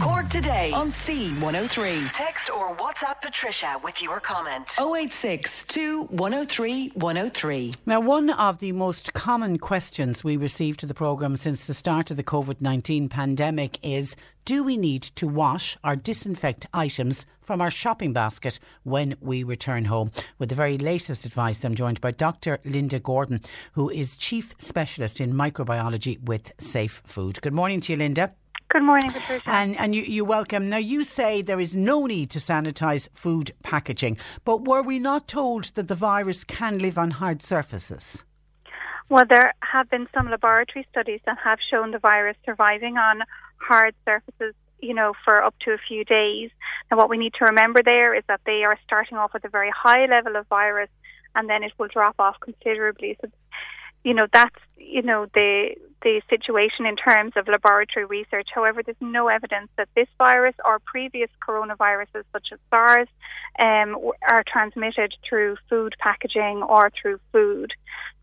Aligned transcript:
Cork 0.00 0.28
today 0.28 0.72
on 0.72 0.88
C103. 0.88 2.12
Text 2.12 2.50
or 2.50 2.74
WhatsApp 2.76 3.20
Patricia 3.22 3.78
with 3.82 4.02
your 4.02 4.20
comment. 4.20 4.74
086 4.78 5.64
103 6.08 6.88
103. 6.88 7.72
Now, 7.86 8.00
one 8.00 8.30
of 8.30 8.58
the 8.58 8.72
most 8.72 9.12
common 9.12 9.58
questions 9.58 10.22
we 10.22 10.36
receive 10.36 10.76
to 10.78 10.86
the 10.86 10.94
programme 10.94 11.36
since 11.36 11.66
the 11.66 11.74
start 11.74 12.10
of 12.10 12.16
the 12.16 12.22
COVID 12.22 12.60
19 12.60 13.08
pandemic 13.08 13.78
is 13.82 14.16
Do 14.44 14.62
we 14.62 14.76
need 14.76 15.02
to 15.02 15.26
wash 15.26 15.76
or 15.82 15.96
disinfect 15.96 16.66
items 16.72 17.26
from 17.40 17.60
our 17.60 17.70
shopping 17.70 18.12
basket 18.12 18.58
when 18.84 19.16
we 19.20 19.44
return 19.44 19.86
home? 19.86 20.12
With 20.38 20.48
the 20.48 20.54
very 20.54 20.78
latest 20.78 21.24
advice, 21.24 21.64
I'm 21.64 21.74
joined 21.74 22.00
by 22.00 22.10
Dr. 22.10 22.58
Linda 22.64 23.00
Gordon, 23.00 23.40
who 23.72 23.90
is 23.90 24.16
Chief 24.16 24.54
Specialist 24.58 25.20
in 25.20 25.32
Microbiology 25.32 26.22
with 26.22 26.52
Safe 26.58 27.02
Food. 27.06 27.40
Good 27.42 27.54
morning 27.54 27.80
to 27.82 27.92
you, 27.92 27.98
Linda. 27.98 28.34
Good 28.68 28.82
morning, 28.82 29.10
Patricia. 29.12 29.48
And, 29.48 29.78
and 29.78 29.94
you, 29.94 30.02
you 30.02 30.24
welcome. 30.24 30.68
Now, 30.68 30.78
you 30.78 31.04
say 31.04 31.40
there 31.40 31.60
is 31.60 31.74
no 31.74 32.06
need 32.06 32.30
to 32.30 32.40
sanitise 32.40 33.08
food 33.12 33.52
packaging, 33.62 34.18
but 34.44 34.64
were 34.66 34.82
we 34.82 34.98
not 34.98 35.28
told 35.28 35.66
that 35.76 35.88
the 35.88 35.94
virus 35.94 36.42
can 36.42 36.78
live 36.78 36.98
on 36.98 37.12
hard 37.12 37.42
surfaces? 37.42 38.24
Well, 39.08 39.24
there 39.28 39.54
have 39.62 39.88
been 39.88 40.08
some 40.12 40.28
laboratory 40.28 40.86
studies 40.90 41.20
that 41.26 41.38
have 41.44 41.58
shown 41.70 41.92
the 41.92 41.98
virus 41.98 42.36
surviving 42.44 42.96
on 42.96 43.22
hard 43.58 43.94
surfaces, 44.04 44.54
you 44.80 44.94
know, 44.94 45.12
for 45.24 45.44
up 45.44 45.54
to 45.60 45.70
a 45.70 45.78
few 45.78 46.04
days. 46.04 46.50
And 46.90 46.98
what 46.98 47.08
we 47.08 47.18
need 47.18 47.34
to 47.38 47.44
remember 47.44 47.82
there 47.84 48.14
is 48.14 48.24
that 48.26 48.40
they 48.46 48.64
are 48.64 48.78
starting 48.84 49.16
off 49.16 49.32
with 49.32 49.44
a 49.44 49.48
very 49.48 49.70
high 49.70 50.06
level 50.06 50.34
of 50.34 50.46
virus 50.48 50.90
and 51.36 51.48
then 51.48 51.62
it 51.62 51.72
will 51.78 51.88
drop 51.88 52.16
off 52.18 52.36
considerably. 52.40 53.16
So, 53.20 53.30
you 54.02 54.14
know, 54.14 54.26
that's, 54.32 54.56
you 54.76 55.02
know, 55.02 55.26
the 55.34 55.76
the 56.02 56.20
situation 56.28 56.86
in 56.86 56.96
terms 56.96 57.32
of 57.36 57.48
laboratory 57.48 58.04
research. 58.04 58.48
However, 58.54 58.82
there's 58.82 58.96
no 59.00 59.28
evidence 59.28 59.68
that 59.76 59.88
this 59.94 60.08
virus 60.18 60.54
or 60.64 60.78
previous 60.78 61.30
coronaviruses, 61.46 62.24
such 62.32 62.48
as 62.52 62.58
SARS, 62.70 63.08
um, 63.58 64.12
are 64.28 64.44
transmitted 64.46 65.14
through 65.28 65.56
food 65.68 65.94
packaging 65.98 66.62
or 66.62 66.90
through 67.00 67.18
food. 67.32 67.72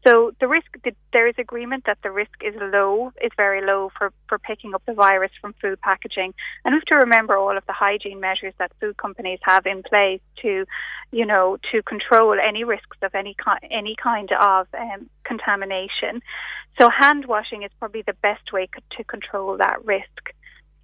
So 0.05 0.31
the 0.41 0.47
risk, 0.49 0.67
there 1.13 1.27
is 1.27 1.35
agreement 1.37 1.85
that 1.85 1.97
the 2.03 2.11
risk 2.11 2.43
is 2.43 2.53
low, 2.57 3.13
is 3.21 3.31
very 3.37 3.65
low 3.65 3.89
for, 3.97 4.11
for 4.27 4.37
picking 4.37 4.73
up 4.73 4.83
the 4.85 4.93
virus 4.93 5.31
from 5.39 5.53
food 5.61 5.79
packaging. 5.79 6.33
And 6.65 6.73
we 6.73 6.79
have 6.79 6.85
to 6.85 6.95
remember 6.95 7.37
all 7.37 7.57
of 7.57 7.65
the 7.67 7.73
hygiene 7.73 8.19
measures 8.19 8.53
that 8.59 8.71
food 8.81 8.97
companies 8.97 9.39
have 9.43 9.65
in 9.65 9.81
place 9.81 10.19
to, 10.41 10.65
you 11.11 11.25
know, 11.25 11.57
to 11.71 11.81
control 11.83 12.35
any 12.37 12.65
risks 12.65 12.97
of 13.01 13.15
any, 13.15 13.35
any 13.71 13.95
kind 14.01 14.29
of 14.33 14.67
um, 14.77 15.09
contamination. 15.23 16.21
So 16.79 16.89
hand 16.89 17.25
washing 17.25 17.63
is 17.63 17.71
probably 17.79 18.01
the 18.01 18.15
best 18.21 18.51
way 18.51 18.67
to 18.97 19.03
control 19.05 19.55
that 19.57 19.85
risk. 19.85 20.33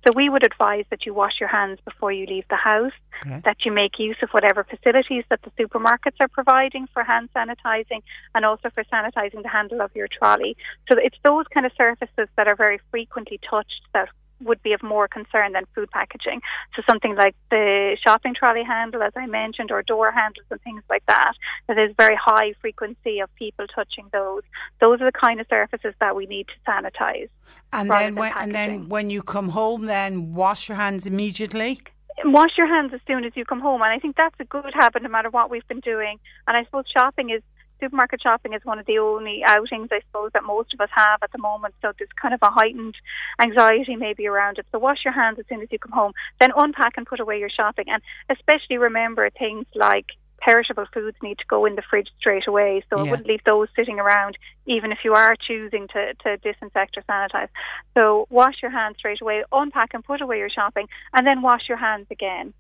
So 0.06 0.12
we 0.16 0.30
would 0.30 0.46
advise 0.46 0.86
that 0.92 1.06
you 1.06 1.14
wash 1.14 1.34
your 1.40 1.50
hands 1.50 1.80
before 1.84 2.12
you 2.12 2.26
leave 2.26 2.46
the 2.50 2.56
house, 2.56 2.94
okay. 3.26 3.42
that 3.44 3.66
you 3.66 3.72
make 3.72 4.00
use 4.00 4.18
of 4.22 4.30
whatever 4.30 4.64
facilities 4.64 5.26
that 5.30 5.42
the 5.42 5.52
supermarkets 5.52 6.16
are 6.20 6.30
providing 6.30 6.88
for 6.94 7.04
hand 7.04 7.30
sanitizing 7.36 8.02
and 8.34 8.46
also 8.46 8.70
for 8.70 8.84
sanitizing 8.86 9.44
the 9.44 9.50
handle 9.50 9.82
of 9.82 9.94
your 9.96 10.08
trolley. 10.08 10.56
So 10.90 10.98
it's 10.98 11.18
those 11.24 11.46
kind 11.54 11.66
of 11.66 11.74
surfaces 11.78 12.30
that 12.38 12.48
are 12.48 12.56
very 12.56 12.80
frequently 12.92 13.40
touched 13.50 13.82
that 13.94 14.10
would 14.42 14.62
be 14.64 14.74
of 14.74 14.82
more 14.84 15.08
concern 15.08 15.54
than 15.54 15.66
food 15.76 15.90
packaging. 15.92 16.42
So 16.76 16.82
something 16.90 17.16
like 17.16 17.36
the 17.50 17.98
shopping 18.04 18.34
trolley 18.34 18.64
handle, 18.64 19.04
as 19.04 19.14
I 19.16 19.26
mentioned, 19.26 19.72
or 19.72 19.82
door 19.84 20.12
handles 20.12 20.46
and 20.50 20.62
things 20.62 20.84
like 20.90 21.06
that, 21.08 21.34
that 21.68 21.78
is 21.78 21.94
very 21.98 22.16
high 22.16 22.54
frequency 22.62 23.20
of 23.20 23.34
people 23.36 23.66
touching 23.68 24.08
those. 24.12 24.44
Those 24.80 25.02
are 25.02 25.06
the 25.12 25.20
kind 25.20 25.40
of 25.40 25.48
surfaces 25.50 25.94
that 26.00 26.16
we 26.16 26.26
need 26.26 26.48
to 26.48 26.72
sanitize. 26.72 27.30
And 27.74 27.90
then 27.92 28.16
when 28.16 28.34
and 28.36 28.54
then 28.54 28.90
when 28.90 29.10
you 29.10 29.22
come 29.22 29.50
home, 29.50 29.86
then 29.86 30.34
wash 30.34 30.70
your 30.70 30.78
hands 30.78 31.06
immediately. 31.06 31.80
Wash 32.26 32.52
your 32.58 32.68
hands 32.68 32.94
as 32.94 33.00
soon 33.08 33.24
as 33.24 33.32
you 33.36 33.46
come 33.46 33.62
home, 33.62 33.82
and 33.82 33.92
I 33.92 34.00
think 34.00 34.18
that's 34.18 34.36
a 34.40 34.44
good 34.44 34.74
habit, 34.74 35.04
no 35.04 35.10
matter 35.10 35.30
what 35.30 35.50
we've 35.50 35.68
been 35.68 35.80
doing. 35.80 36.20
And 36.48 36.58
I 36.58 36.66
suppose 36.66 36.84
shopping 36.94 37.30
is 37.30 37.42
supermarket 37.80 38.22
shopping 38.22 38.54
is 38.54 38.64
one 38.64 38.80
of 38.80 38.86
the 38.86 39.00
only 39.00 39.44
outings 39.46 39.90
I 39.92 40.02
suppose 40.02 40.32
that 40.34 40.44
most 40.44 40.74
of 40.74 40.82
us 40.82 40.90
have 40.92 41.22
at 41.24 41.32
the 41.32 41.38
moment. 41.38 41.76
So 41.82 41.92
there's 41.98 42.10
kind 42.22 42.34
of 42.34 42.40
a 42.42 42.50
heightened 42.50 42.96
anxiety 43.42 43.96
maybe 43.96 44.28
around 44.28 44.58
it. 44.58 44.66
So 44.72 44.80
wash 44.80 45.00
your 45.04 45.14
hands 45.14 45.40
as 45.40 45.46
soon 45.48 45.62
as 45.62 45.68
you 45.72 45.80
come 45.80 45.92
home. 45.92 46.14
Then 46.40 46.52
unpack 46.56 46.94
and 46.98 47.06
put 47.06 47.20
away 47.20 47.40
your 47.40 47.50
shopping, 47.50 47.86
and 47.88 48.02
especially 48.30 48.78
remember 48.78 49.30
things 49.30 49.66
like 49.76 50.08
perishable 50.42 50.86
foods 50.94 51.18
need 51.22 51.38
to 51.38 51.46
go 51.48 51.66
in 51.66 51.76
the 51.76 51.82
fridge 51.90 52.10
straight 52.18 52.48
away. 52.48 52.84
So 52.90 52.98
yeah. 52.98 53.04
I 53.04 53.12
wouldn't 53.12 53.28
leave 53.28 53.44
those 53.46 53.68
sitting 53.76 54.00
around, 54.00 54.38
even 54.66 54.92
if 54.92 55.00
you 55.04 55.14
are 55.14 55.36
choosing 55.36 55.88
to, 55.90 56.14
to 56.14 56.38
disinfect 56.38 56.98
or 56.98 57.04
sanitize. 57.04 57.50
So 57.94 58.26
wash 58.30 58.56
your 58.62 58.72
hands 58.72 58.98
straight 58.98 59.22
away, 59.22 59.44
unpack 59.52 59.94
and 59.94 60.04
put 60.04 60.22
away 60.22 60.38
your 60.38 60.50
shopping, 60.50 60.88
and 61.14 61.26
then 61.26 61.42
wash 61.42 61.64
your 61.68 61.78
hands 61.78 62.08
again. 62.10 62.54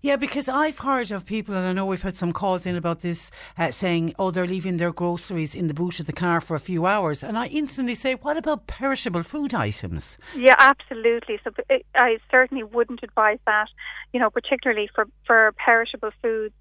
Yeah, 0.00 0.16
because 0.16 0.48
I've 0.48 0.78
heard 0.78 1.10
of 1.10 1.26
people, 1.26 1.54
and 1.54 1.66
I 1.66 1.72
know 1.72 1.86
we've 1.86 2.02
had 2.02 2.16
some 2.16 2.32
calls 2.32 2.66
in 2.66 2.76
about 2.76 3.00
this, 3.00 3.30
uh, 3.58 3.70
saying, 3.70 4.14
oh, 4.18 4.30
they're 4.30 4.46
leaving 4.46 4.76
their 4.76 4.92
groceries 4.92 5.54
in 5.54 5.66
the 5.66 5.74
boot 5.74 6.00
of 6.00 6.06
the 6.06 6.12
car 6.12 6.40
for 6.40 6.54
a 6.54 6.60
few 6.60 6.86
hours. 6.86 7.22
And 7.22 7.36
I 7.36 7.46
instantly 7.46 7.94
say, 7.94 8.14
what 8.14 8.36
about 8.36 8.66
perishable 8.66 9.22
food 9.22 9.54
items? 9.54 10.18
Yeah, 10.36 10.56
absolutely. 10.58 11.38
So 11.44 11.50
I 11.94 12.18
certainly 12.30 12.64
wouldn't 12.64 13.00
advise 13.02 13.38
that, 13.46 13.68
you 14.12 14.20
know, 14.20 14.30
particularly 14.30 14.88
for, 14.94 15.06
for 15.26 15.52
perishable 15.56 16.10
foods. 16.22 16.54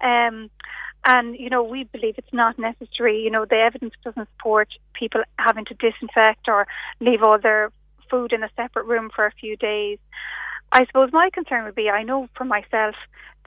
Um, 0.00 0.50
and, 1.06 1.34
you 1.36 1.48
know, 1.48 1.62
we 1.62 1.84
believe 1.84 2.16
it's 2.18 2.32
not 2.32 2.58
necessary. 2.58 3.20
You 3.20 3.30
know, 3.30 3.46
the 3.46 3.56
evidence 3.56 3.94
doesn't 4.04 4.28
support 4.36 4.68
people 4.92 5.22
having 5.38 5.64
to 5.66 5.74
disinfect 5.74 6.48
or 6.48 6.66
leave 7.00 7.22
all 7.22 7.38
their 7.38 7.72
food 8.10 8.32
in 8.32 8.42
a 8.42 8.50
separate 8.56 8.86
room 8.86 9.10
for 9.14 9.24
a 9.24 9.32
few 9.32 9.56
days. 9.56 9.98
I 10.72 10.86
suppose 10.86 11.10
my 11.12 11.30
concern 11.32 11.64
would 11.64 11.74
be 11.74 11.90
I 11.90 12.02
know 12.02 12.28
for 12.36 12.44
myself 12.44 12.94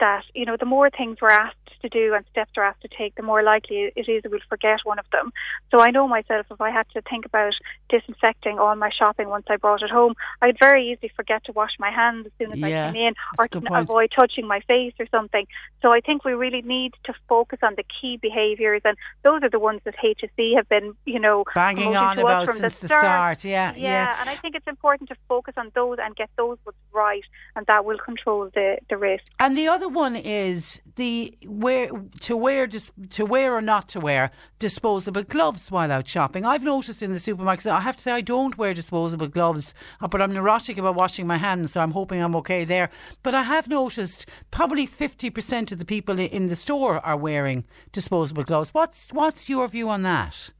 that, 0.00 0.24
you 0.34 0.44
know, 0.44 0.56
the 0.58 0.66
more 0.66 0.90
things 0.90 1.18
we're 1.20 1.30
asked 1.30 1.56
to 1.82 1.88
do 1.88 2.14
and 2.14 2.24
steps 2.30 2.52
are 2.56 2.64
asked 2.64 2.80
to 2.82 2.88
take, 2.88 3.14
the 3.14 3.22
more 3.22 3.42
likely 3.42 3.92
it 3.94 4.08
is 4.08 4.22
that 4.22 4.30
we'll 4.30 4.40
forget 4.48 4.80
one 4.84 4.98
of 4.98 5.04
them. 5.12 5.32
So 5.70 5.80
I 5.80 5.90
know 5.90 6.08
myself 6.08 6.46
if 6.50 6.60
I 6.60 6.70
had 6.70 6.88
to 6.94 7.02
think 7.02 7.26
about 7.26 7.52
disinfecting 7.90 8.58
all 8.58 8.74
my 8.74 8.90
shopping 8.90 9.28
once 9.28 9.46
I 9.48 9.56
brought 9.56 9.82
it 9.82 9.90
home, 9.90 10.14
I'd 10.42 10.56
very 10.58 10.90
easily 10.90 11.12
forget 11.14 11.44
to 11.44 11.52
wash 11.52 11.72
my 11.78 11.90
hands 11.90 12.26
as 12.26 12.32
soon 12.38 12.52
as 12.52 12.58
yeah, 12.58 12.88
I 12.88 12.92
came 12.92 13.06
in 13.06 13.14
or 13.38 13.48
to 13.48 13.74
avoid 13.74 14.10
touching 14.18 14.48
my 14.48 14.60
face 14.60 14.94
or 14.98 15.06
something. 15.10 15.46
So 15.82 15.92
I 15.92 16.00
think 16.00 16.24
we 16.24 16.32
really 16.32 16.62
need 16.62 16.94
to 17.04 17.14
focus 17.28 17.58
on 17.62 17.74
the 17.76 17.84
key 18.00 18.16
behaviours 18.16 18.82
and 18.84 18.96
those 19.22 19.42
are 19.42 19.50
the 19.50 19.60
ones 19.60 19.82
that 19.84 19.94
HSE 19.96 20.56
have 20.56 20.68
been, 20.68 20.94
you 21.04 21.20
know, 21.20 21.44
banging 21.54 21.96
on 21.96 22.18
about 22.18 22.46
from 22.46 22.56
since 22.56 22.80
the 22.80 22.88
start. 22.88 23.02
the 23.02 23.06
start. 23.06 23.44
Yeah, 23.44 23.74
yeah, 23.76 23.82
yeah. 23.82 24.16
And 24.20 24.30
I 24.30 24.36
think 24.36 24.56
it's 24.56 24.66
important 24.66 25.10
to 25.10 25.16
focus 25.28 25.54
on 25.56 25.70
those 25.74 25.98
and 26.02 26.16
get 26.16 26.30
those 26.36 26.58
ones 26.64 26.76
right 26.92 27.13
and 27.56 27.66
that 27.66 27.84
will 27.84 27.98
control 27.98 28.50
the, 28.54 28.78
the 28.88 28.96
risk. 28.96 29.24
And 29.38 29.56
the 29.56 29.68
other 29.68 29.88
one 29.88 30.16
is 30.16 30.80
the 30.96 31.36
where 31.46 31.90
to 32.20 32.36
wear 32.36 32.66
to 32.66 33.24
wear 33.26 33.54
or 33.54 33.60
not 33.60 33.88
to 33.88 34.00
wear 34.00 34.30
disposable 34.58 35.22
gloves 35.22 35.70
while 35.70 35.90
out 35.90 36.06
shopping. 36.08 36.44
I've 36.44 36.62
noticed 36.62 37.02
in 37.02 37.12
the 37.12 37.18
supermarkets. 37.18 37.66
I 37.70 37.80
have 37.80 37.96
to 37.96 38.02
say 38.02 38.12
I 38.12 38.20
don't 38.20 38.56
wear 38.56 38.74
disposable 38.74 39.28
gloves, 39.28 39.74
uh, 40.00 40.08
but 40.08 40.20
I'm 40.20 40.32
neurotic 40.32 40.78
about 40.78 40.94
washing 40.94 41.26
my 41.26 41.36
hands, 41.36 41.72
so 41.72 41.80
I'm 41.80 41.92
hoping 41.92 42.20
I'm 42.20 42.36
okay 42.36 42.64
there. 42.64 42.90
But 43.22 43.34
I 43.34 43.42
have 43.42 43.68
noticed 43.68 44.26
probably 44.50 44.86
fifty 44.86 45.30
percent 45.30 45.72
of 45.72 45.78
the 45.78 45.84
people 45.84 46.18
in 46.18 46.46
the 46.46 46.56
store 46.56 47.04
are 47.04 47.16
wearing 47.16 47.64
disposable 47.92 48.44
gloves. 48.44 48.72
What's 48.72 49.12
what's 49.12 49.48
your 49.48 49.68
view 49.68 49.88
on 49.88 50.02
that? 50.02 50.50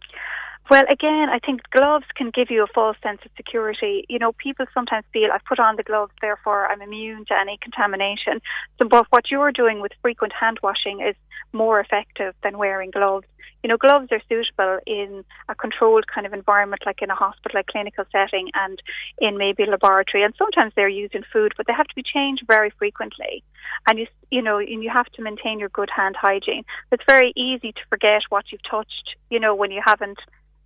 Well, 0.70 0.84
again, 0.90 1.28
I 1.28 1.40
think 1.40 1.60
gloves 1.70 2.06
can 2.14 2.30
give 2.30 2.50
you 2.50 2.62
a 2.62 2.66
false 2.66 2.96
sense 3.02 3.20
of 3.24 3.30
security. 3.36 4.06
You 4.08 4.18
know, 4.18 4.32
people 4.32 4.64
sometimes 4.72 5.04
feel 5.12 5.28
I've 5.32 5.44
put 5.44 5.60
on 5.60 5.76
the 5.76 5.82
gloves, 5.82 6.12
therefore 6.22 6.66
I'm 6.66 6.80
immune 6.80 7.26
to 7.26 7.34
any 7.38 7.58
contamination. 7.60 8.40
So, 8.80 8.88
but 8.88 9.06
what 9.10 9.30
you're 9.30 9.52
doing 9.52 9.80
with 9.80 9.92
frequent 10.00 10.32
hand 10.32 10.60
washing 10.62 11.00
is 11.00 11.16
more 11.52 11.80
effective 11.80 12.34
than 12.42 12.56
wearing 12.56 12.90
gloves. 12.90 13.26
You 13.62 13.68
know, 13.68 13.76
gloves 13.76 14.08
are 14.10 14.22
suitable 14.26 14.78
in 14.86 15.24
a 15.50 15.54
controlled 15.54 16.06
kind 16.06 16.26
of 16.26 16.32
environment, 16.32 16.82
like 16.86 17.02
in 17.02 17.10
a 17.10 17.14
hospital, 17.14 17.58
like 17.58 17.66
clinical 17.66 18.04
setting, 18.10 18.50
and 18.54 18.82
in 19.18 19.36
maybe 19.36 19.64
a 19.64 19.70
laboratory. 19.70 20.24
And 20.24 20.34
sometimes 20.38 20.72
they're 20.74 20.88
used 20.88 21.14
in 21.14 21.24
food, 21.30 21.52
but 21.58 21.66
they 21.66 21.74
have 21.74 21.88
to 21.88 21.94
be 21.94 22.02
changed 22.02 22.44
very 22.46 22.70
frequently. 22.70 23.42
And 23.86 23.98
you, 23.98 24.06
you 24.30 24.40
know, 24.40 24.58
and 24.58 24.82
you 24.82 24.90
have 24.90 25.06
to 25.12 25.22
maintain 25.22 25.58
your 25.58 25.68
good 25.68 25.90
hand 25.94 26.16
hygiene. 26.18 26.64
It's 26.90 27.04
very 27.06 27.34
easy 27.36 27.72
to 27.72 27.80
forget 27.90 28.22
what 28.30 28.50
you've 28.50 28.68
touched. 28.68 29.16
You 29.30 29.40
know, 29.40 29.54
when 29.54 29.70
you 29.70 29.82
haven't, 29.84 30.18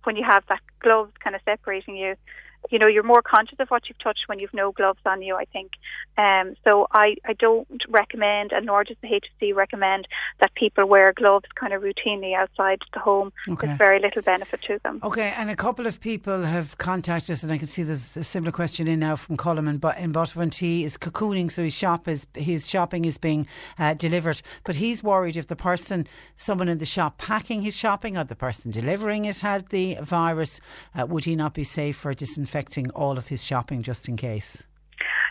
when 0.03 0.15
you 0.15 0.23
have 0.23 0.43
that 0.49 0.61
gloves 0.81 1.11
kind 1.23 1.35
of 1.35 1.41
separating 1.45 1.95
you 1.95 2.15
you 2.69 2.77
know, 2.77 2.87
you're 2.87 3.03
more 3.03 3.21
conscious 3.21 3.59
of 3.59 3.69
what 3.69 3.83
you've 3.87 3.99
touched 3.99 4.27
when 4.27 4.39
you've 4.39 4.53
no 4.53 4.71
gloves 4.71 4.99
on 5.05 5.21
you, 5.21 5.35
I 5.35 5.45
think. 5.45 5.71
Um, 6.17 6.55
so 6.63 6.87
I, 6.91 7.15
I 7.25 7.33
don't 7.33 7.81
recommend, 7.89 8.51
and 8.51 8.65
nor 8.65 8.83
does 8.83 8.97
the 9.01 9.07
HSE 9.07 9.55
recommend, 9.55 10.07
that 10.39 10.53
people 10.55 10.85
wear 10.85 11.13
gloves 11.13 11.45
kind 11.55 11.73
of 11.73 11.81
routinely 11.81 12.35
outside 12.35 12.79
the 12.93 12.99
home. 12.99 13.31
Okay. 13.47 13.67
There's 13.67 13.77
very 13.77 13.99
little 13.99 14.21
benefit 14.21 14.61
to 14.67 14.79
them. 14.83 14.99
Okay, 15.03 15.33
and 15.37 15.49
a 15.49 15.55
couple 15.55 15.87
of 15.87 15.99
people 16.01 16.43
have 16.43 16.77
contacted 16.77 17.31
us, 17.31 17.43
and 17.43 17.51
I 17.51 17.57
can 17.57 17.69
see 17.69 17.83
there's 17.83 18.15
a 18.17 18.23
similar 18.23 18.51
question 18.51 18.87
in 18.87 18.99
now 18.99 19.15
from 19.15 19.37
Colin 19.37 19.67
in, 19.67 19.81
in 19.97 20.11
Buttevant. 20.11 20.55
He 20.55 20.83
is 20.83 20.97
cocooning, 20.97 21.51
so 21.51 21.63
his 21.63 21.73
shop 21.73 22.07
is 22.07 22.27
his 22.33 22.67
shopping 22.67 23.05
is 23.05 23.17
being 23.17 23.47
uh, 23.77 23.93
delivered, 23.93 24.41
but 24.63 24.75
he's 24.75 25.01
worried 25.01 25.37
if 25.37 25.47
the 25.47 25.55
person, 25.55 26.05
someone 26.35 26.67
in 26.67 26.77
the 26.77 26.85
shop 26.85 27.17
packing 27.17 27.61
his 27.61 27.75
shopping, 27.75 28.17
or 28.17 28.23
the 28.23 28.35
person 28.35 28.71
delivering 28.71 29.25
it 29.25 29.39
had 29.39 29.69
the 29.69 29.97
virus, 30.01 30.59
uh, 30.93 31.05
would 31.05 31.25
he 31.25 31.35
not 31.35 31.53
be 31.53 31.63
safe 31.63 31.95
for 31.95 32.13
disinfecting? 32.13 32.48
Disinfecting 32.49 32.89
all 32.91 33.17
of 33.17 33.27
his 33.27 33.43
shopping 33.43 33.81
just 33.81 34.07
in 34.07 34.15
case. 34.15 34.63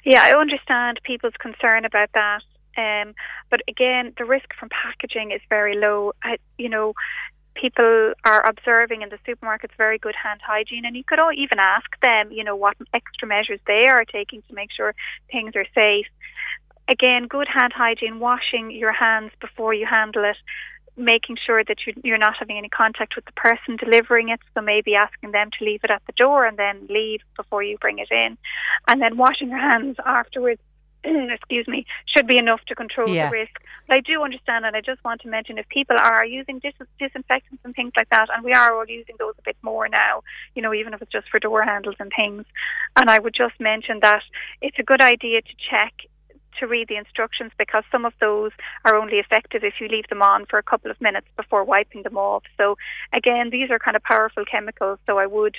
Yeah, 0.04 0.22
I 0.22 0.38
understand 0.38 1.00
people's 1.02 1.34
concern 1.38 1.84
about 1.84 2.10
that. 2.14 2.42
Um, 2.76 3.14
but 3.50 3.60
again, 3.68 4.12
the 4.16 4.24
risk 4.24 4.54
from 4.58 4.68
packaging 4.68 5.32
is 5.32 5.40
very 5.48 5.76
low. 5.76 6.12
I, 6.22 6.36
you 6.58 6.68
know, 6.68 6.94
people 7.54 8.12
are 8.24 8.48
observing 8.48 9.02
in 9.02 9.08
the 9.08 9.18
supermarkets 9.26 9.76
very 9.76 9.98
good 9.98 10.14
hand 10.14 10.40
hygiene, 10.46 10.84
and 10.84 10.96
you 10.96 11.02
could 11.04 11.18
all 11.18 11.32
even 11.32 11.58
ask 11.58 11.88
them, 12.02 12.30
you 12.30 12.44
know, 12.44 12.54
what 12.54 12.76
extra 12.94 13.26
measures 13.26 13.60
they 13.66 13.88
are 13.88 14.04
taking 14.04 14.42
to 14.48 14.54
make 14.54 14.70
sure 14.70 14.94
things 15.30 15.56
are 15.56 15.66
safe. 15.74 16.06
Again, 16.88 17.26
good 17.26 17.48
hand 17.52 17.72
hygiene, 17.74 18.20
washing 18.20 18.70
your 18.70 18.92
hands 18.92 19.32
before 19.40 19.74
you 19.74 19.86
handle 19.86 20.24
it, 20.24 20.36
making 20.98 21.36
sure 21.44 21.62
that 21.64 21.78
you're 22.02 22.18
not 22.18 22.34
having 22.38 22.58
any 22.58 22.68
contact 22.68 23.14
with 23.16 23.24
the 23.24 23.32
person 23.32 23.76
delivering 23.76 24.28
it. 24.28 24.40
So 24.54 24.60
maybe 24.60 24.94
asking 24.94 25.32
them 25.32 25.50
to 25.58 25.64
leave 25.64 25.80
it 25.84 25.90
at 25.90 26.02
the 26.06 26.12
door 26.12 26.44
and 26.44 26.58
then 26.58 26.86
leave 26.90 27.20
before 27.36 27.62
you 27.62 27.78
bring 27.78 27.98
it 27.98 28.10
in. 28.10 28.36
And 28.86 29.00
then 29.00 29.16
washing 29.16 29.50
your 29.50 29.58
hands 29.58 29.96
afterwards, 30.04 30.60
excuse 31.04 31.68
me, 31.68 31.86
should 32.06 32.26
be 32.26 32.38
enough 32.38 32.60
to 32.66 32.74
control 32.74 33.08
yeah. 33.08 33.26
the 33.26 33.32
risk. 33.32 33.52
But 33.86 33.98
I 33.98 34.00
do 34.00 34.22
understand, 34.22 34.66
and 34.66 34.76
I 34.76 34.80
just 34.80 35.02
want 35.04 35.20
to 35.22 35.28
mention 35.28 35.58
if 35.58 35.68
people 35.68 35.96
are 35.98 36.24
using 36.24 36.58
dis- 36.58 36.74
disinfectants 36.98 37.64
and 37.64 37.74
things 37.74 37.92
like 37.96 38.08
that, 38.10 38.28
and 38.34 38.44
we 38.44 38.52
are 38.52 38.74
all 38.74 38.86
using 38.86 39.14
those 39.18 39.34
a 39.38 39.42
bit 39.42 39.56
more 39.62 39.88
now, 39.88 40.22
you 40.54 40.62
know, 40.62 40.74
even 40.74 40.92
if 40.92 41.00
it's 41.00 41.12
just 41.12 41.28
for 41.30 41.38
door 41.38 41.62
handles 41.62 41.96
and 42.00 42.12
things. 42.14 42.44
And 42.96 43.08
I 43.08 43.18
would 43.18 43.34
just 43.34 43.58
mention 43.60 44.00
that 44.02 44.22
it's 44.60 44.78
a 44.78 44.82
good 44.82 45.00
idea 45.00 45.40
to 45.40 45.54
check 45.70 45.94
to 46.60 46.66
read 46.66 46.88
the 46.88 46.96
instructions 46.96 47.52
because 47.58 47.84
some 47.90 48.04
of 48.04 48.12
those 48.20 48.52
are 48.84 48.94
only 48.94 49.18
effective 49.18 49.64
if 49.64 49.74
you 49.80 49.88
leave 49.88 50.08
them 50.08 50.22
on 50.22 50.46
for 50.46 50.58
a 50.58 50.62
couple 50.62 50.90
of 50.90 51.00
minutes 51.00 51.26
before 51.36 51.64
wiping 51.64 52.02
them 52.02 52.16
off. 52.16 52.44
So 52.56 52.76
again, 53.12 53.50
these 53.50 53.70
are 53.70 53.78
kind 53.78 53.96
of 53.96 54.02
powerful 54.02 54.44
chemicals. 54.44 54.98
So 55.06 55.18
I 55.18 55.26
would 55.26 55.56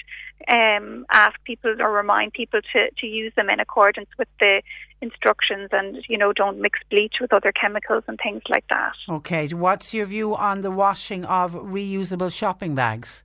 um, 0.51 1.05
ask 1.11 1.41
people 1.43 1.81
or 1.81 1.91
remind 1.91 2.33
people 2.33 2.61
to, 2.73 2.89
to 2.97 3.07
use 3.07 3.33
them 3.35 3.49
in 3.49 3.59
accordance 3.59 4.09
with 4.17 4.27
the 4.39 4.61
instructions 5.01 5.69
and 5.71 6.03
you 6.09 6.17
know 6.17 6.33
don't 6.33 6.59
mix 6.59 6.77
bleach 6.89 7.15
with 7.21 7.31
other 7.31 7.53
chemicals 7.53 8.03
and 8.07 8.19
things 8.21 8.41
like 8.49 8.65
that. 8.69 8.93
Okay, 9.07 9.47
what's 9.49 9.93
your 9.93 10.05
view 10.05 10.35
on 10.35 10.61
the 10.61 10.71
washing 10.71 11.23
of 11.25 11.53
reusable 11.53 12.35
shopping 12.35 12.75
bags? 12.75 13.23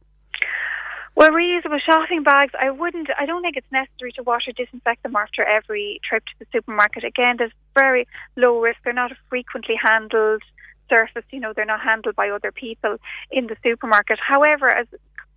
Well, 1.16 1.30
reusable 1.30 1.80
shopping 1.80 2.24
bags, 2.24 2.52
I 2.60 2.70
wouldn't, 2.70 3.08
I 3.18 3.24
don't 3.24 3.42
think 3.42 3.56
it's 3.56 3.70
necessary 3.70 4.12
to 4.12 4.24
wash 4.24 4.48
or 4.48 4.52
disinfect 4.52 5.04
them 5.04 5.14
after 5.14 5.44
every 5.44 6.00
trip 6.08 6.24
to 6.26 6.32
the 6.40 6.46
supermarket. 6.52 7.04
Again, 7.04 7.36
there's 7.38 7.52
very 7.78 8.08
low 8.36 8.60
risk. 8.60 8.78
They're 8.82 8.92
not 8.92 9.12
a 9.12 9.16
frequently 9.28 9.76
handled 9.80 10.42
surface, 10.88 11.24
you 11.30 11.40
know, 11.40 11.52
they're 11.54 11.64
not 11.64 11.80
handled 11.80 12.14
by 12.14 12.28
other 12.28 12.52
people 12.52 12.96
in 13.30 13.46
the 13.46 13.56
supermarket. 13.62 14.18
However, 14.20 14.68
as 14.68 14.86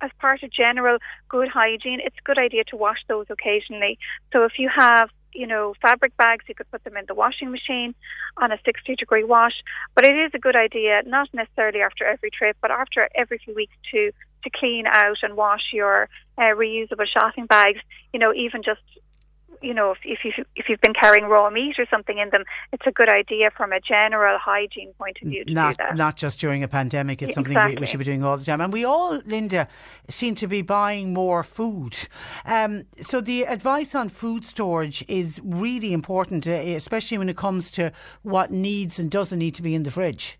as 0.00 0.10
part 0.20 0.44
of 0.44 0.52
general 0.52 0.98
good 1.28 1.48
hygiene, 1.48 1.98
it's 2.04 2.14
a 2.18 2.22
good 2.22 2.38
idea 2.38 2.62
to 2.62 2.76
wash 2.76 2.98
those 3.08 3.26
occasionally. 3.30 3.98
So 4.32 4.44
if 4.44 4.52
you 4.56 4.70
have 4.72 5.10
you 5.34 5.46
know, 5.46 5.74
fabric 5.80 6.16
bags, 6.16 6.44
you 6.48 6.54
could 6.54 6.70
put 6.70 6.82
them 6.84 6.96
in 6.96 7.04
the 7.06 7.14
washing 7.14 7.50
machine 7.50 7.94
on 8.38 8.50
a 8.50 8.58
60 8.64 8.96
degree 8.96 9.24
wash. 9.24 9.52
But 9.94 10.04
it 10.04 10.16
is 10.16 10.30
a 10.34 10.38
good 10.38 10.56
idea, 10.56 11.02
not 11.06 11.28
necessarily 11.32 11.80
after 11.80 12.04
every 12.04 12.30
trip, 12.30 12.56
but 12.60 12.70
after 12.70 13.08
every 13.14 13.38
few 13.38 13.54
weeks 13.54 13.74
to 13.92 14.10
to 14.44 14.50
clean 14.50 14.86
out 14.86 15.18
and 15.22 15.36
wash 15.36 15.72
your 15.72 16.08
uh, 16.36 16.42
reusable 16.42 17.06
shopping 17.06 17.46
bags. 17.46 17.80
You 18.12 18.20
know, 18.20 18.32
even 18.34 18.62
just 18.62 18.80
you 19.62 19.74
know, 19.74 19.92
if, 19.92 19.98
if 20.04 20.20
you 20.24 20.44
if 20.56 20.68
you've 20.68 20.80
been 20.80 20.94
carrying 20.94 21.26
raw 21.26 21.50
meat 21.50 21.76
or 21.78 21.86
something 21.90 22.18
in 22.18 22.30
them, 22.30 22.44
it's 22.72 22.86
a 22.86 22.92
good 22.92 23.08
idea 23.08 23.50
from 23.56 23.72
a 23.72 23.80
general 23.80 24.38
hygiene 24.38 24.92
point 24.98 25.18
of 25.22 25.28
view 25.28 25.44
to 25.44 25.52
not, 25.52 25.76
do 25.76 25.84
that. 25.84 25.96
Not 25.96 26.16
just 26.16 26.38
during 26.40 26.62
a 26.62 26.68
pandemic; 26.68 27.22
it's 27.22 27.34
something 27.34 27.56
we, 27.66 27.76
we, 27.76 27.86
should 27.86 27.98
be 27.98 28.04
doing 28.04 28.24
all 28.24 28.36
the 28.36 28.44
time. 28.44 28.60
And 28.60 28.72
we 28.72 28.84
all, 28.84 29.20
Linda, 29.26 29.68
seem 30.08 30.34
to 30.36 30.46
be 30.46 30.62
buying 30.62 31.12
more 31.12 31.42
food. 31.42 31.96
Um, 32.44 32.84
so 33.00 33.20
the 33.20 33.42
advice 33.42 33.94
on 33.94 34.08
food 34.08 34.44
storage 34.44 35.04
is 35.08 35.40
really 35.44 35.92
important, 35.92 36.46
uh, 36.46 36.52
especially 36.52 37.18
when 37.18 37.28
it 37.28 37.36
comes 37.36 37.70
to 37.72 37.92
what 38.22 38.50
needs 38.50 38.98
and 38.98 39.10
doesn't 39.10 39.38
need 39.38 39.54
to 39.56 39.62
be 39.62 39.74
in 39.74 39.82
the 39.82 39.90
fridge. 39.90 40.38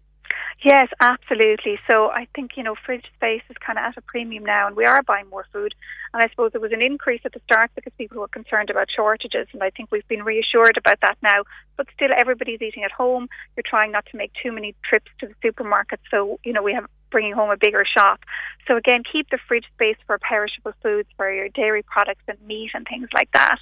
Yes, 0.64 0.88
absolutely. 1.00 1.78
So 1.88 2.08
I 2.08 2.26
think, 2.34 2.52
you 2.56 2.64
know, 2.64 2.74
fridge 2.84 3.04
space 3.14 3.42
is 3.48 3.56
kind 3.64 3.78
of 3.78 3.84
at 3.84 3.96
a 3.96 4.00
premium 4.02 4.44
now 4.44 4.66
and 4.66 4.74
we 4.74 4.84
are 4.86 5.02
buying 5.04 5.28
more 5.30 5.46
food. 5.52 5.72
And 6.12 6.20
I 6.20 6.28
suppose 6.30 6.50
there 6.50 6.60
was 6.60 6.72
an 6.72 6.82
increase 6.82 7.20
at 7.24 7.32
the 7.32 7.40
start 7.44 7.70
because 7.76 7.92
people 7.96 8.18
were 8.18 8.28
concerned 8.28 8.68
about 8.68 8.88
shortages. 8.94 9.46
And 9.52 9.62
I 9.62 9.70
think 9.70 9.92
we've 9.92 10.06
been 10.08 10.24
reassured 10.24 10.76
about 10.76 11.00
that 11.02 11.16
now. 11.22 11.44
But 11.76 11.86
still, 11.94 12.08
everybody's 12.18 12.60
eating 12.60 12.82
at 12.82 12.90
home. 12.90 13.28
You're 13.56 13.62
trying 13.64 13.92
not 13.92 14.06
to 14.06 14.16
make 14.16 14.32
too 14.42 14.50
many 14.50 14.74
trips 14.82 15.10
to 15.20 15.28
the 15.28 15.34
supermarket. 15.42 16.00
So, 16.10 16.40
you 16.42 16.52
know, 16.52 16.62
we 16.64 16.72
have 16.72 16.86
bringing 17.10 17.34
home 17.34 17.50
a 17.50 17.56
bigger 17.56 17.84
shop. 17.86 18.20
So 18.66 18.76
again, 18.76 19.02
keep 19.10 19.30
the 19.30 19.38
fridge 19.46 19.64
space 19.74 19.96
for 20.06 20.18
perishable 20.18 20.72
foods, 20.82 21.08
for 21.16 21.32
your 21.32 21.48
dairy 21.48 21.82
products 21.84 22.24
and 22.26 22.36
meat 22.46 22.72
and 22.74 22.84
things 22.86 23.08
like 23.14 23.30
that 23.32 23.58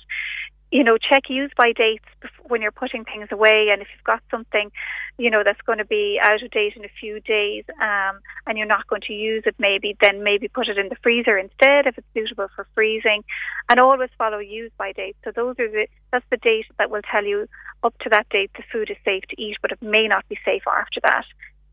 you 0.73 0.83
know, 0.83 0.99
check 0.99 1.25
use 1.29 1.51
by 1.57 1.73
dates 1.73 2.05
when 2.49 2.61
you're 2.61 2.73
putting 2.73 3.05
things 3.05 3.29
away. 3.31 3.69
And 3.71 3.81
if 3.81 3.89
you've 3.95 4.05
got 4.05 4.23
something, 4.31 4.71
you 5.17 5.31
know, 5.31 5.43
that's 5.45 5.61
going 5.63 5.79
to 5.79 5.85
be 5.85 6.19
out 6.23 6.43
of 6.43 6.51
date 6.51 6.75
in 6.77 6.85
a 6.85 6.91
few 7.01 7.21
days, 7.21 7.65
um, 7.81 8.19
and 8.47 8.59
you're 8.59 8.67
not 8.67 8.87
going 8.89 9.03
to 9.03 9.13
use 9.13 9.45
it, 9.47 9.55
maybe 9.59 9.97
then 10.01 10.25
maybe 10.25 10.49
put 10.49 10.69
it 10.69 10.79
in 10.79 10.89
the 10.89 10.97
freezer 11.03 11.39
instead 11.39 11.87
if 11.87 11.97
it's 11.97 12.07
suitable 12.15 12.49
for 12.55 12.67
freezing. 12.75 13.23
And 13.69 13.79
always 13.79 14.11
follow 14.19 14.39
use 14.39 14.73
by 14.77 14.93
date. 14.93 15.17
So 15.25 15.31
those 15.35 15.57
are 15.59 15.71
the 15.71 15.87
that's 16.13 16.27
the 16.31 16.37
date 16.37 16.67
that 16.79 16.91
will 16.91 17.03
tell 17.11 17.25
you 17.25 17.47
up 17.83 17.97
to 17.99 18.09
that 18.11 18.29
date 18.29 18.51
the 18.57 18.63
food 18.73 18.91
is 18.91 18.97
safe 19.05 19.25
to 19.31 19.41
eat, 19.41 19.57
but 19.63 19.73
it 19.73 19.83
may 19.83 20.09
not 20.09 20.29
be 20.29 20.39
safe 20.45 20.63
after 20.67 21.01
that. 21.03 21.25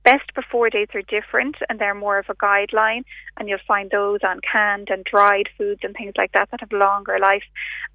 Best 0.03 0.33
before 0.35 0.69
dates 0.69 0.93
are 0.95 1.01
different 1.01 1.55
and 1.69 1.79
they're 1.79 1.95
more 1.95 2.17
of 2.19 2.25
a 2.29 2.35
guideline, 2.35 3.03
and 3.37 3.47
you'll 3.47 3.59
find 3.67 3.89
those 3.89 4.19
on 4.23 4.39
canned 4.49 4.89
and 4.89 5.03
dried 5.05 5.47
foods 5.57 5.79
and 5.83 5.95
things 5.95 6.13
like 6.17 6.31
that 6.33 6.49
that 6.51 6.59
have 6.59 6.71
longer 6.71 7.17
life. 7.21 7.43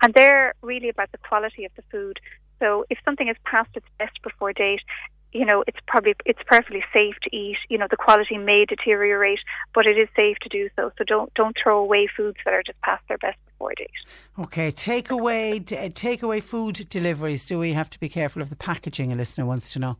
And 0.02 0.14
they're 0.14 0.54
really 0.62 0.88
about 0.88 1.12
the 1.12 1.18
quality 1.18 1.64
of 1.64 1.72
the 1.76 1.82
food. 1.90 2.18
So 2.60 2.86
if 2.90 2.98
something 3.04 3.28
is 3.28 3.36
past 3.44 3.70
its 3.74 3.86
best 3.98 4.20
before 4.22 4.52
date, 4.52 4.80
you 5.32 5.44
know, 5.44 5.62
it's 5.66 5.78
probably 5.86 6.14
it's 6.24 6.40
perfectly 6.46 6.82
safe 6.92 7.16
to 7.22 7.36
eat. 7.36 7.58
You 7.68 7.76
know, 7.76 7.86
the 7.90 7.96
quality 7.96 8.38
may 8.38 8.64
deteriorate, 8.64 9.40
but 9.74 9.86
it 9.86 9.98
is 9.98 10.08
safe 10.16 10.38
to 10.38 10.48
do 10.48 10.70
so. 10.76 10.90
So 10.96 11.04
don't 11.04 11.32
don't 11.34 11.56
throw 11.62 11.78
away 11.78 12.08
foods 12.16 12.38
that 12.44 12.54
are 12.54 12.62
just 12.62 12.80
past 12.80 13.04
their 13.08 13.18
best 13.18 13.36
before 13.46 13.72
date. 13.76 13.90
Okay, 14.38 14.70
take 14.70 15.10
away 15.10 15.60
take 15.60 16.22
away 16.22 16.40
food 16.40 16.88
deliveries. 16.88 17.44
Do 17.44 17.58
we 17.58 17.74
have 17.74 17.90
to 17.90 18.00
be 18.00 18.08
careful 18.08 18.40
of 18.40 18.48
the 18.48 18.56
packaging? 18.56 19.12
A 19.12 19.14
listener 19.14 19.44
wants 19.44 19.70
to 19.74 19.78
know. 19.78 19.98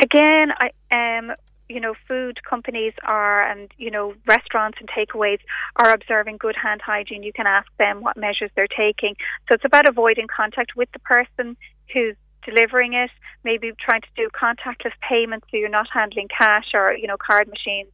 Again, 0.00 0.52
I 0.60 0.70
um 0.94 1.34
you 1.68 1.80
know, 1.80 1.94
food 2.06 2.42
companies 2.48 2.94
are 3.02 3.42
and, 3.42 3.70
you 3.76 3.90
know, 3.90 4.14
restaurants 4.26 4.78
and 4.80 4.88
takeaways 4.88 5.38
are 5.76 5.92
observing 5.92 6.38
good 6.38 6.56
hand 6.56 6.80
hygiene. 6.84 7.22
You 7.22 7.32
can 7.32 7.46
ask 7.46 7.66
them 7.78 8.00
what 8.00 8.16
measures 8.16 8.50
they're 8.56 8.66
taking. 8.66 9.16
So 9.48 9.54
it's 9.54 9.64
about 9.64 9.86
avoiding 9.88 10.26
contact 10.34 10.76
with 10.76 10.90
the 10.92 10.98
person 11.00 11.56
who's 11.92 12.16
delivering 12.44 12.94
it, 12.94 13.10
maybe 13.44 13.72
trying 13.78 14.00
to 14.00 14.08
do 14.16 14.28
contactless 14.30 14.92
payments 15.06 15.46
so 15.50 15.58
you're 15.58 15.68
not 15.68 15.88
handling 15.92 16.28
cash 16.28 16.70
or, 16.72 16.94
you 16.94 17.06
know, 17.06 17.16
card 17.18 17.48
machines. 17.48 17.90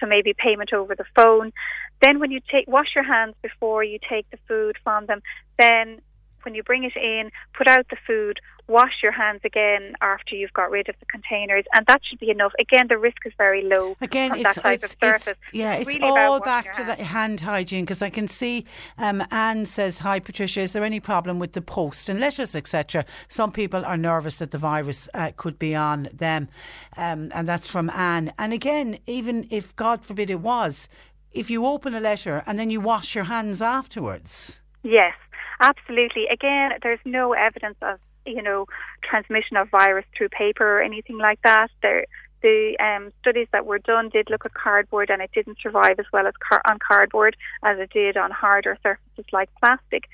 So 0.00 0.06
maybe 0.06 0.32
payment 0.32 0.72
over 0.72 0.94
the 0.94 1.04
phone. 1.14 1.52
Then 2.00 2.20
when 2.20 2.30
you 2.30 2.40
take 2.50 2.68
wash 2.68 2.94
your 2.94 3.04
hands 3.04 3.34
before 3.42 3.82
you 3.82 3.98
take 4.08 4.30
the 4.30 4.38
food 4.48 4.76
from 4.82 5.06
them, 5.06 5.20
then 5.58 6.00
when 6.44 6.54
you 6.54 6.62
bring 6.62 6.84
it 6.84 6.96
in, 6.96 7.30
put 7.56 7.68
out 7.68 7.86
the 7.90 7.96
food, 8.06 8.40
wash 8.68 9.02
your 9.02 9.12
hands 9.12 9.40
again 9.44 9.94
after 10.02 10.34
you've 10.34 10.52
got 10.52 10.70
rid 10.70 10.88
of 10.88 10.94
the 11.00 11.06
containers, 11.06 11.64
and 11.74 11.86
that 11.86 12.02
should 12.04 12.18
be 12.18 12.30
enough. 12.30 12.52
Again, 12.60 12.86
the 12.88 12.98
risk 12.98 13.16
is 13.24 13.32
very 13.36 13.62
low 13.62 13.96
again, 14.00 14.32
on 14.32 14.38
it's, 14.38 14.54
that 14.54 14.62
type 14.62 14.84
it's, 14.84 14.92
of 14.92 14.98
surface. 15.02 15.26
It's, 15.28 15.54
yeah, 15.54 15.74
it's, 15.74 15.86
really 15.86 16.02
all 16.02 16.40
back 16.40 16.72
to 16.74 16.84
the 16.84 16.94
hand 16.94 17.40
hygiene 17.40 17.84
because 17.84 18.02
I 18.02 18.10
can 18.10 18.28
see 18.28 18.66
um, 18.98 19.24
Anne 19.30 19.66
says, 19.66 20.00
"Hi, 20.00 20.20
Patricia, 20.20 20.60
is 20.60 20.72
there 20.74 20.84
any 20.84 21.00
problem 21.00 21.38
with 21.38 21.52
the 21.52 21.62
post 21.62 22.08
and 22.08 22.20
lettuce, 22.20 22.54
etc.?" 22.54 23.04
Some 23.28 23.52
people 23.52 23.84
are 23.84 23.96
nervous 23.96 24.36
that 24.36 24.50
the 24.50 24.58
virus 24.58 25.08
uh, 25.14 25.32
could 25.36 25.58
be 25.58 25.74
on 25.74 26.08
them, 26.12 26.48
um, 26.96 27.30
and 27.34 27.48
that's 27.48 27.68
from 27.68 27.90
Anne. 27.90 28.32
And 28.38 28.52
again, 28.52 28.98
even 29.06 29.46
if 29.50 29.74
God 29.76 30.04
forbid 30.04 30.30
it 30.30 30.40
was, 30.40 30.88
if 31.32 31.50
you 31.50 31.66
open 31.66 31.94
a 31.94 32.00
letter 32.00 32.42
and 32.46 32.58
then 32.58 32.70
you 32.70 32.80
wash 32.80 33.14
your 33.14 33.24
hands 33.24 33.62
afterwards. 33.62 34.60
Yes, 34.82 35.14
absolutely. 35.60 36.26
Again, 36.26 36.72
there's 36.82 37.00
no 37.04 37.32
evidence 37.32 37.76
of 37.82 37.98
you 38.26 38.42
know 38.42 38.66
transmission 39.02 39.56
of 39.56 39.70
virus 39.70 40.04
through 40.16 40.28
paper 40.28 40.78
or 40.78 40.82
anything 40.82 41.18
like 41.18 41.40
that. 41.42 41.70
There, 41.82 42.04
the 42.42 42.76
um, 42.78 43.12
studies 43.20 43.48
that 43.52 43.66
were 43.66 43.78
done 43.78 44.10
did 44.10 44.30
look 44.30 44.44
at 44.44 44.54
cardboard, 44.54 45.10
and 45.10 45.20
it 45.22 45.30
didn't 45.34 45.58
survive 45.60 45.98
as 45.98 46.06
well 46.12 46.26
as 46.26 46.34
car- 46.36 46.62
on 46.68 46.78
cardboard 46.78 47.36
as 47.64 47.78
it 47.78 47.90
did 47.90 48.16
on 48.16 48.30
harder 48.30 48.78
surfaces 48.82 49.24
like 49.32 49.50
plastic. 49.60 50.04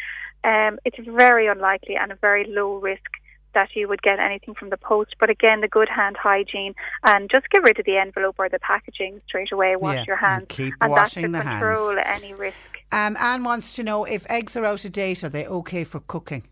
Um, 0.43 0.79
it's 0.85 0.99
very 0.99 1.47
unlikely 1.47 1.97
and 1.97 2.13
a 2.13 2.17
very 2.17 2.45
low 2.47 2.77
risk 2.77 3.11
that 3.55 3.71
you 3.75 3.89
would 3.89 4.03
get 4.03 4.19
anything 4.19 4.55
from 4.55 4.71
the 4.71 4.77
post. 4.77 5.15
But 5.19 5.31
again, 5.31 5.61
the 5.61 5.69
good 5.69 5.89
hand 5.89 6.17
hygiene 6.17 6.75
and 7.03 7.31
just 7.31 7.49
get 7.51 7.63
rid 7.63 7.79
of 7.79 7.87
the 7.87 7.97
envelope 7.97 8.37
or 8.39 8.49
the 8.49 8.59
packaging 8.59 9.21
straight 9.27 9.53
away. 9.53 9.77
Wash 9.77 9.97
yeah, 9.97 10.05
your 10.07 10.17
hands, 10.17 10.41
and 10.41 10.49
keep 10.49 10.75
and 10.81 10.91
washing 10.91 11.33
that 11.33 11.45
the 11.45 11.51
should 11.51 11.67
control 11.67 11.97
hands. 11.97 12.23
any 12.23 12.35
risk. 12.35 12.57
Um, 12.93 13.17
Anne 13.19 13.45
wants 13.45 13.75
to 13.77 13.83
know 13.83 14.05
if 14.05 14.29
eggs 14.31 14.57
are 14.57 14.65
out 14.65 14.85
of 14.85 14.93
date. 14.93 15.25
Are 15.25 15.29
they 15.29 15.47
okay 15.47 15.85
for 15.85 16.01
cooking? 16.01 16.45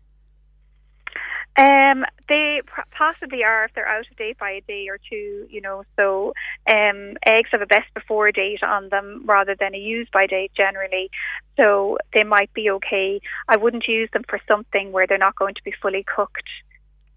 Um, 1.55 2.03
they 2.29 2.61
possibly 2.91 3.43
are 3.43 3.65
if 3.65 3.71
they're 3.75 3.87
out 3.87 4.09
of 4.09 4.17
date 4.17 4.39
by 4.39 4.51
a 4.51 4.61
day 4.61 4.87
or 4.89 4.97
two, 4.97 5.45
you 5.49 5.61
know. 5.61 5.83
So, 5.95 6.33
um, 6.71 7.15
eggs 7.27 7.49
have 7.51 7.61
a 7.61 7.67
best 7.67 7.93
before 7.93 8.31
date 8.31 8.63
on 8.63 8.89
them 8.89 9.23
rather 9.25 9.55
than 9.59 9.75
a 9.75 9.77
use 9.77 10.07
by 10.11 10.25
date 10.25 10.51
generally. 10.55 11.11
So 11.59 11.99
they 12.13 12.23
might 12.23 12.51
be 12.53 12.71
okay. 12.71 13.21
I 13.47 13.57
wouldn't 13.57 13.87
use 13.87 14.09
them 14.13 14.23
for 14.27 14.39
something 14.47 14.91
where 14.91 15.05
they're 15.05 15.19
not 15.19 15.35
going 15.35 15.53
to 15.53 15.63
be 15.63 15.73
fully 15.79 16.03
cooked. 16.03 16.49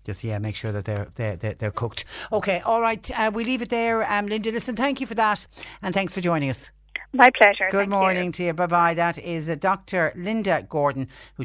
Just 0.07 0.23
yeah, 0.23 0.39
make 0.39 0.55
sure 0.55 0.71
that 0.71 0.85
they're 0.85 1.09
they're 1.17 1.35
they're, 1.35 1.55
they're 1.55 1.71
cooked. 1.73 2.05
Okay, 2.33 2.61
all 2.65 2.81
right. 2.81 3.11
Uh, 3.19 3.33
we 3.35 3.43
leave 3.43 3.61
it 3.61 3.71
there, 3.71 4.09
um, 4.09 4.27
Linda. 4.29 4.53
Listen, 4.53 4.77
thank 4.77 5.01
you 5.01 5.07
for 5.07 5.17
that, 5.17 5.49
and 5.83 5.93
thanks 5.93 6.15
for 6.15 6.21
joining 6.21 6.49
us. 6.49 6.71
My 7.13 7.29
pleasure. 7.37 7.67
Good 7.71 7.79
Thank 7.79 7.91
morning 7.91 8.27
you. 8.27 8.33
to 8.33 8.45
you. 8.45 8.53
Bye 8.55 8.67
bye. 8.67 8.95
That 8.95 9.19
is 9.19 9.51
uh, 9.51 9.57
Dr. 9.57 10.13
Linda 10.15 10.65
Gordon 10.69 11.09
who. 11.35 11.45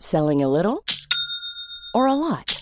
Selling 0.00 0.42
a 0.42 0.48
little 0.48 0.84
or 1.94 2.06
a 2.06 2.14
lot? 2.14 2.61